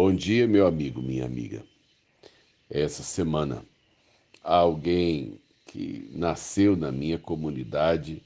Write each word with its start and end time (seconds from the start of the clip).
Bom 0.00 0.14
dia, 0.14 0.46
meu 0.46 0.64
amigo, 0.64 1.02
minha 1.02 1.24
amiga. 1.24 1.64
Essa 2.70 3.02
semana, 3.02 3.64
alguém 4.44 5.40
que 5.66 6.08
nasceu 6.12 6.76
na 6.76 6.92
minha 6.92 7.18
comunidade 7.18 8.22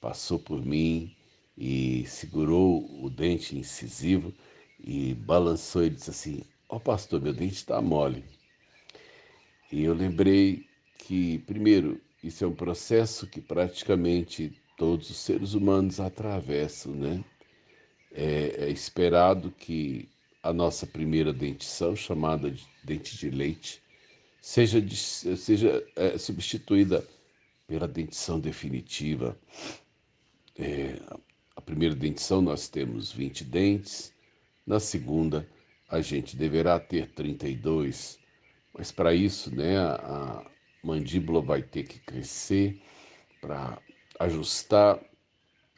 passou 0.00 0.36
por 0.36 0.66
mim 0.66 1.14
e 1.56 2.04
segurou 2.08 2.90
o 3.00 3.08
dente 3.08 3.56
incisivo 3.56 4.34
e 4.80 5.14
balançou 5.14 5.84
e 5.84 5.90
disse 5.90 6.10
assim: 6.10 6.42
Ó 6.68 6.74
oh, 6.74 6.80
pastor, 6.80 7.20
meu 7.20 7.32
dente 7.32 7.54
está 7.54 7.80
mole. 7.80 8.24
E 9.70 9.84
eu 9.84 9.94
lembrei 9.94 10.66
que, 10.98 11.38
primeiro, 11.46 12.00
isso 12.20 12.42
é 12.42 12.48
um 12.48 12.54
processo 12.56 13.28
que 13.28 13.40
praticamente 13.40 14.60
todos 14.76 15.08
os 15.08 15.18
seres 15.18 15.54
humanos 15.54 16.00
atravessam, 16.00 16.92
né? 16.96 17.24
É, 18.10 18.64
é 18.64 18.70
esperado 18.70 19.52
que 19.52 20.08
a 20.46 20.52
nossa 20.52 20.86
primeira 20.86 21.32
dentição, 21.32 21.96
chamada 21.96 22.50
de 22.50 22.64
dente 22.84 23.16
de 23.16 23.30
leite, 23.30 23.82
seja, 24.40 24.80
seja 25.36 25.84
é, 25.96 26.16
substituída 26.16 27.06
pela 27.66 27.88
dentição 27.88 28.38
definitiva. 28.38 29.36
É, 30.56 31.00
a 31.56 31.60
primeira 31.60 31.94
dentição 31.94 32.40
nós 32.40 32.68
temos 32.68 33.10
20 33.10 33.44
dentes, 33.44 34.12
na 34.64 34.78
segunda 34.78 35.48
a 35.88 36.00
gente 36.00 36.36
deverá 36.36 36.78
ter 36.78 37.10
32, 37.10 38.18
mas 38.72 38.92
para 38.92 39.14
isso 39.14 39.54
né, 39.54 39.78
a 39.78 40.44
mandíbula 40.82 41.40
vai 41.40 41.62
ter 41.62 41.84
que 41.84 41.98
crescer 42.00 42.80
para 43.40 43.78
ajustar 44.20 45.00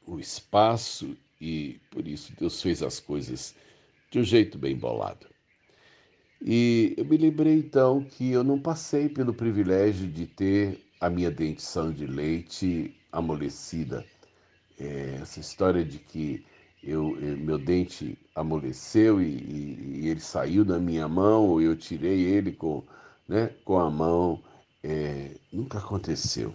o 0.07 0.21
espaço 0.21 1.17
e 1.41 1.81
por 1.91 2.07
isso 2.07 2.35
Deus 2.39 2.61
fez 2.61 2.83
as 2.83 3.01
coisas 3.01 3.55
de 4.11 4.19
um 4.19 4.25
jeito 4.25 4.59
bem 4.59 4.77
bolado. 4.77 5.27
E 6.41 6.95
eu 6.97 7.05
me 7.05 7.17
lembrei 7.17 7.55
então 7.59 8.05
que 8.05 8.31
eu 8.31 8.45
não 8.45 8.61
passei 8.61 9.09
pelo 9.09 9.35
privilégio 9.35 10.07
de 10.07 10.27
ter 10.27 10.81
a 11.01 11.11
minha 11.11 11.31
dentição 11.31 11.93
de 11.93 12.07
leite 12.07 12.95
amolecida. 13.11 14.05
É, 14.79 15.19
essa 15.21 15.41
história 15.41 15.85
de 15.85 15.99
que 15.99 16.45
eu, 16.83 17.19
eu, 17.21 17.37
meu 17.37 17.59
dente 17.59 18.17
amoleceu 18.35 19.21
e, 19.21 19.27
e, 19.27 20.01
e, 20.05 20.09
ele 20.09 20.21
saiu 20.21 20.65
da 20.65 20.79
minha 20.79 21.09
mão, 21.09 21.49
ou 21.49 21.61
eu 21.61 21.77
tirei 21.77 22.21
ele 22.21 22.53
com, 22.53 22.85
né, 23.27 23.51
com 23.65 23.79
a 23.79 23.91
mão, 23.91 24.41
é, 24.83 25.33
nunca 25.53 25.79
aconteceu. 25.79 26.55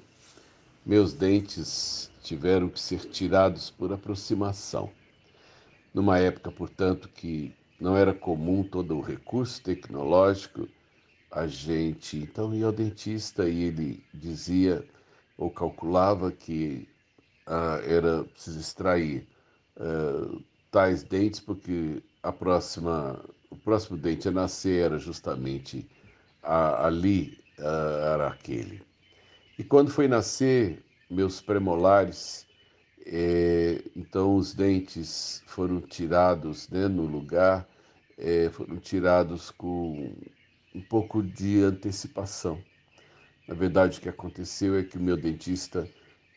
Meus 0.86 1.14
dentes 1.14 2.10
tiveram 2.22 2.70
que 2.70 2.80
ser 2.80 3.00
tirados 3.10 3.70
por 3.70 3.92
aproximação 3.92 4.90
numa 5.94 6.18
época, 6.18 6.52
portanto, 6.52 7.08
que 7.10 7.54
não 7.80 7.96
era 7.96 8.14
comum 8.14 8.64
todo 8.64 8.98
o 8.98 9.02
recurso 9.02 9.62
tecnológico, 9.62 10.68
a 11.32 11.48
gente 11.48 12.18
então 12.18 12.54
ia 12.54 12.66
ao 12.66 12.72
dentista 12.72 13.48
e 13.50 13.64
ele 13.64 14.04
dizia 14.14 14.86
ou 15.38 15.50
calculava 15.50 16.32
que 16.32 16.88
ah, 17.46 17.82
era 17.86 18.24
preciso 18.24 18.60
extrair 18.60 19.28
ah, 19.78 20.40
tais 20.72 21.04
dentes 21.04 21.40
porque 21.40 22.02
a 22.22 22.32
próxima 22.32 23.20
o 23.50 23.56
próximo 23.56 23.98
dente 23.98 24.28
a 24.28 24.32
nascer 24.32 24.86
era 24.86 24.98
justamente 24.98 25.88
a, 26.42 26.88
ali 26.88 27.40
ah, 27.60 28.14
era 28.14 28.28
aquele. 28.28 28.82
E 29.58 29.64
quando 29.64 29.92
foi 29.92 30.08
nascer 30.08 30.84
meus 31.10 31.42
premolares 31.42 32.48
é, 33.06 33.84
então 33.96 34.36
os 34.36 34.54
dentes 34.54 35.44
foram 35.46 35.82
tirados 35.82 36.70
né, 36.70 36.88
no 36.88 37.06
lugar, 37.06 37.68
é, 38.18 38.50
foram 38.50 38.78
tirados 38.78 39.52
com 39.52 40.14
um 40.74 40.82
pouco 40.82 41.22
de 41.22 41.62
antecipação. 41.62 42.64
Na 43.48 43.54
verdade, 43.54 44.00
o 44.00 44.02
que 44.02 44.10
aconteceu 44.10 44.78
é 44.78 44.84
que 44.84 44.98
o 44.98 45.02
meu 45.02 45.18
dentista 45.18 45.88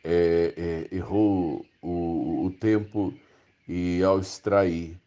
é, 0.03 0.89
errou 0.91 1.65
o, 1.81 2.47
o 2.47 2.51
tempo 2.51 3.15
e 3.69 4.03
ao 4.03 4.19
extrair 4.21 5.01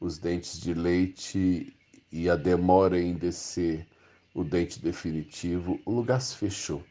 os 0.00 0.18
dentes 0.18 0.60
de 0.60 0.74
leite 0.74 1.74
e 2.12 2.28
a 2.28 2.36
demora 2.36 3.00
em 3.00 3.14
descer 3.14 3.86
o 4.34 4.44
dente 4.44 4.80
definitivo, 4.80 5.80
o 5.84 5.92
lugar 5.92 6.20
se 6.20 6.36
fechou. 6.36 6.84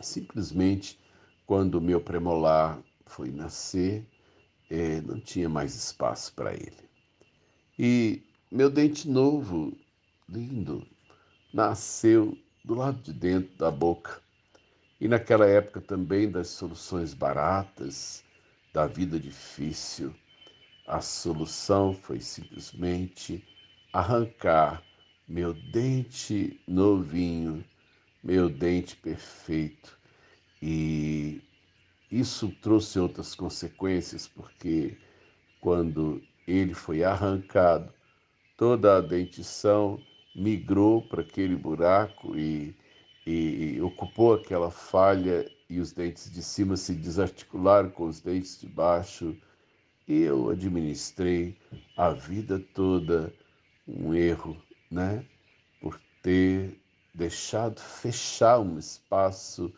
Simplesmente 0.00 0.98
quando 1.46 1.76
o 1.76 1.80
meu 1.80 2.00
premolar 2.00 2.78
foi 3.10 3.30
nascer, 3.30 4.06
é, 4.70 5.00
não 5.00 5.20
tinha 5.20 5.48
mais 5.48 5.74
espaço 5.74 6.32
para 6.34 6.54
ele. 6.54 6.88
E 7.78 8.22
meu 8.50 8.70
dente 8.70 9.08
novo, 9.08 9.76
lindo, 10.28 10.86
nasceu 11.52 12.38
do 12.64 12.74
lado 12.74 13.02
de 13.02 13.12
dentro 13.12 13.56
da 13.56 13.70
boca. 13.70 14.22
E 15.00 15.08
naquela 15.08 15.46
época 15.46 15.80
também 15.80 16.30
das 16.30 16.48
soluções 16.48 17.12
baratas, 17.12 18.22
da 18.72 18.86
vida 18.86 19.18
difícil, 19.18 20.14
a 20.86 21.00
solução 21.00 21.92
foi 21.94 22.20
simplesmente 22.20 23.44
arrancar 23.92 24.82
meu 25.26 25.52
dente 25.52 26.60
novinho, 26.66 27.64
meu 28.22 28.48
dente 28.48 28.96
perfeito 28.96 29.98
e 30.60 31.40
isso 32.10 32.50
trouxe 32.60 32.98
outras 32.98 33.34
consequências, 33.34 34.26
porque 34.26 34.96
quando 35.60 36.20
ele 36.46 36.74
foi 36.74 37.04
arrancado, 37.04 37.92
toda 38.56 38.96
a 38.96 39.00
dentição 39.00 40.00
migrou 40.34 41.02
para 41.02 41.22
aquele 41.22 41.54
buraco 41.54 42.36
e, 42.36 42.74
e, 43.26 43.74
e, 43.76 43.80
ocupou 43.80 44.34
aquela 44.34 44.70
falha 44.70 45.48
e 45.68 45.78
os 45.78 45.92
dentes 45.92 46.32
de 46.32 46.42
cima 46.42 46.76
se 46.76 46.94
desarticularam 46.94 47.90
com 47.90 48.06
os 48.06 48.20
dentes 48.20 48.60
de 48.60 48.66
baixo. 48.66 49.36
E 50.08 50.22
eu 50.22 50.50
administrei 50.50 51.56
a 51.96 52.10
vida 52.10 52.58
toda 52.74 53.32
um 53.86 54.12
erro, 54.12 54.60
né? 54.90 55.24
Por 55.80 56.00
ter 56.22 56.76
deixado 57.14 57.78
fechar 57.80 58.58
um 58.58 58.78
espaço 58.78 59.72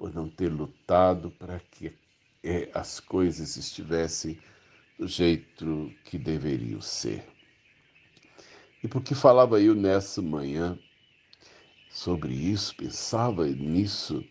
por 0.00 0.14
não 0.14 0.30
ter 0.30 0.48
lutado 0.48 1.30
para 1.32 1.60
que 1.60 1.92
é, 2.42 2.70
as 2.72 2.98
coisas 2.98 3.58
estivessem 3.58 4.38
do 4.98 5.06
jeito 5.06 5.92
que 6.06 6.16
deveriam 6.16 6.80
ser. 6.80 7.22
E 8.82 8.88
porque 8.88 9.14
falava 9.14 9.60
eu 9.60 9.74
nessa 9.74 10.22
manhã 10.22 10.78
sobre 11.90 12.32
isso, 12.32 12.74
pensava 12.74 13.46
nisso, 13.46 14.24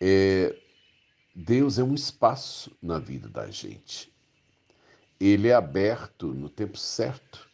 é, 0.00 0.58
Deus 1.36 1.78
é 1.78 1.84
um 1.84 1.94
espaço 1.94 2.76
na 2.82 2.98
vida 2.98 3.28
da 3.28 3.48
gente. 3.48 4.12
Ele 5.20 5.46
é 5.46 5.54
aberto 5.54 6.34
no 6.34 6.48
tempo 6.48 6.76
certo. 6.76 7.48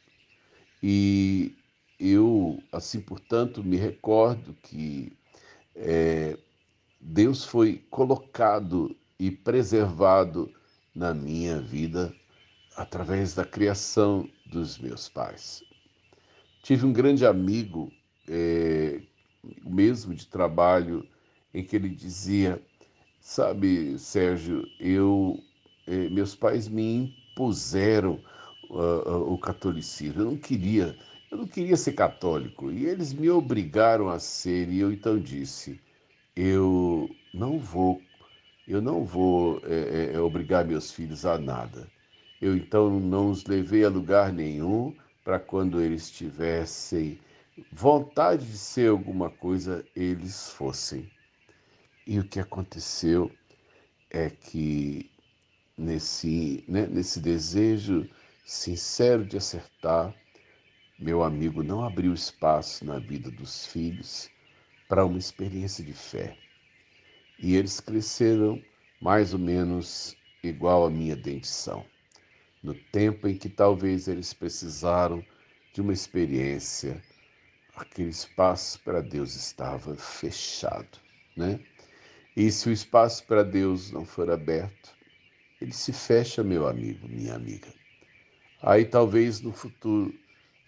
E 0.83 1.55
eu, 2.01 2.63
assim, 2.73 2.99
portanto, 2.99 3.63
me 3.63 3.77
recordo 3.77 4.55
que 4.63 5.13
é, 5.75 6.39
Deus 7.01 7.45
foi 7.45 7.85
colocado 7.91 8.97
e 9.19 9.31
preservado 9.31 10.53
na 10.95 11.15
minha 11.15 11.61
vida 11.61 12.15
através 12.77 13.35
da 13.35 13.45
criação 13.45 14.29
dos 14.47 14.79
meus 14.79 15.09
pais. 15.09 15.63
Tive 16.63 16.85
um 16.85 16.93
grande 16.93 17.25
amigo, 17.25 17.93
é, 18.29 19.01
mesmo 19.65 20.15
de 20.15 20.27
trabalho, 20.27 21.07
em 21.55 21.65
que 21.65 21.77
ele 21.77 21.89
dizia: 21.89 22.63
Sabe, 23.21 23.99
Sérgio, 23.99 24.67
eu, 24.79 25.43
é, 25.87 26.09
meus 26.11 26.35
pais 26.35 26.69
me 26.69 27.17
impuseram 27.33 28.21
uh, 28.71 29.33
o 29.33 29.39
catolicismo. 29.39 30.23
Eu 30.23 30.27
não 30.27 30.37
queria, 30.37 30.99
eu 31.31 31.39
não 31.39 31.47
queria 31.47 31.77
ser 31.77 31.93
católico 31.93 32.71
e 32.71 32.87
eles 32.87 33.13
me 33.13 33.31
obrigaram 33.31 34.09
a 34.09 34.19
ser. 34.19 34.69
E 34.69 34.81
eu 34.81 34.93
então 34.93 35.19
disse: 35.19 35.81
eu 36.37 37.09
não 37.33 37.59
vou, 37.59 38.03
eu 38.69 38.83
não 38.83 39.05
vou 39.05 39.63
é, 39.65 40.13
é, 40.13 40.21
obrigar 40.21 40.67
meus 40.67 40.93
filhos 40.93 41.25
a 41.25 41.39
nada. 41.39 41.91
Eu 42.43 42.55
então 42.55 43.01
não 43.01 43.31
os 43.31 43.47
levei 43.47 43.85
a 43.85 43.89
lugar 43.89 44.31
nenhum 44.33 44.95
para 45.25 45.41
quando 45.41 45.81
eles 45.81 46.11
tivessem 46.11 47.19
vontade 47.73 48.45
de 48.47 48.59
ser 48.59 48.91
alguma 48.91 49.31
coisa, 49.31 49.83
eles 49.97 50.51
fossem. 50.51 51.11
E 52.07 52.21
o 52.21 52.25
que 52.29 52.39
aconteceu 52.39 53.33
é 54.11 54.29
que 54.29 55.11
nesse, 55.77 56.63
né, 56.69 56.87
nesse 56.87 57.19
desejo 57.19 58.09
sincero 58.45 59.25
de 59.25 59.39
acertar, 59.39 60.15
meu 60.99 61.23
amigo 61.23 61.63
não 61.63 61.83
abriu 61.83 62.13
espaço 62.13 62.85
na 62.85 62.99
vida 62.99 63.31
dos 63.31 63.67
filhos 63.67 64.31
para 64.89 65.05
uma 65.05 65.19
experiência 65.19 65.85
de 65.85 65.93
fé. 65.93 66.37
E 67.39 67.55
eles 67.57 67.81
cresceram 67.81 68.63
mais 69.01 69.33
ou 69.33 69.39
menos 69.39 70.17
igual 70.43 70.87
à 70.87 70.91
minha 70.91 71.17
dentição. 71.17 71.85
No 72.63 72.75
tempo 72.75 73.29
em 73.29 73.37
que 73.37 73.49
talvez 73.49 74.09
eles 74.09 74.33
precisaram 74.33 75.25
de 75.73 75.81
uma 75.81 75.93
experiência, 75.93 77.03
aquele 77.75 78.09
espaço 78.09 78.81
para 78.81 79.03
Deus 79.03 79.35
estava 79.37 79.95
fechado, 79.97 80.99
né? 81.37 81.61
E 82.37 82.51
se 82.51 82.69
o 82.69 82.73
espaço 82.73 83.25
para 83.27 83.43
Deus 83.43 83.91
não 83.91 84.05
for 84.05 84.31
aberto, 84.31 84.97
ele 85.61 85.73
se 85.73 85.93
fecha, 85.93 86.43
meu 86.43 86.67
amigo, 86.67 87.09
minha 87.09 87.35
amiga. 87.35 87.73
Aí 88.63 88.85
talvez 88.85 89.41
no 89.41 89.53
futuro 89.53 90.15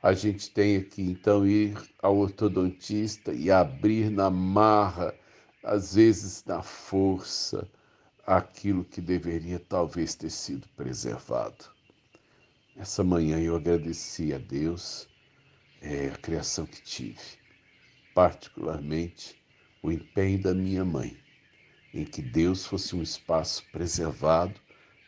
a 0.02 0.12
gente 0.12 0.50
tenha 0.50 0.82
que 0.82 1.02
então 1.02 1.46
ir 1.46 1.76
ao 2.00 2.16
ortodontista 2.16 3.32
e 3.32 3.50
abrir 3.50 4.10
na 4.10 4.30
marra, 4.30 5.14
às 5.62 5.94
vezes 5.94 6.44
na 6.44 6.62
força, 6.62 7.68
aquilo 8.26 8.84
que 8.84 9.00
deveria 9.00 9.58
talvez 9.58 10.14
ter 10.14 10.30
sido 10.30 10.68
preservado. 10.76 11.64
Essa 12.76 13.02
manhã 13.02 13.40
eu 13.40 13.56
agradeci 13.56 14.32
a 14.32 14.38
Deus 14.38 15.08
é, 15.80 16.08
a 16.08 16.16
criação 16.16 16.64
que 16.64 16.80
tive, 16.82 17.18
particularmente 18.14 19.36
o 19.82 19.90
empenho 19.90 20.40
da 20.42 20.54
minha 20.54 20.84
mãe 20.84 21.16
em 21.92 22.04
que 22.04 22.22
Deus 22.22 22.66
fosse 22.66 22.94
um 22.94 23.02
espaço 23.02 23.64
preservado 23.72 24.60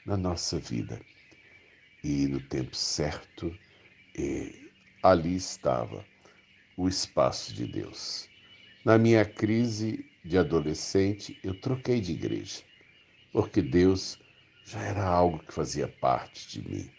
na 0.05 0.17
nossa 0.17 0.59
vida. 0.59 1.01
E 2.03 2.27
no 2.27 2.41
tempo 2.41 2.75
certo, 2.75 3.55
ali 5.02 5.35
estava 5.35 6.05
o 6.76 6.88
espaço 6.88 7.55
de 7.55 7.67
Deus. 7.67 8.29
Na 8.85 8.99
minha 8.99 9.25
crise 9.25 10.05
de 10.25 10.38
adolescente, 10.38 11.38
eu 11.43 11.55
troquei 11.55 12.00
de 12.00 12.12
igreja, 12.12 12.62
porque 13.32 13.61
Deus 13.62 14.19
já 14.64 14.81
era 14.82 15.05
algo 15.05 15.38
que 15.41 15.52
fazia 15.52 15.88
parte 15.88 16.49
de 16.49 16.69
mim. 16.69 16.91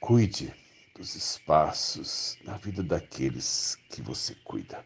Cuide 0.00 0.52
dos 0.96 1.14
espaços 1.14 2.38
na 2.44 2.56
vida 2.56 2.82
daqueles 2.82 3.76
que 3.90 4.00
você 4.00 4.34
cuida. 4.44 4.84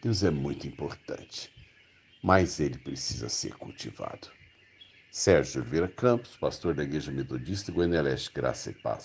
Deus 0.00 0.22
é 0.22 0.30
muito 0.30 0.66
importante 0.66 1.52
mas 2.22 2.60
ele 2.60 2.78
precisa 2.78 3.28
ser 3.28 3.54
cultivado. 3.56 4.28
Sérgio 5.10 5.60
Oliveira 5.60 5.88
Campos, 5.88 6.36
pastor 6.36 6.72
da 6.72 6.84
Igreja 6.84 7.10
Metodista 7.10 7.72
Goiânia 7.72 8.00
Leste, 8.00 8.32
Graça 8.32 8.70
e 8.70 8.74
Paz. 8.74 9.00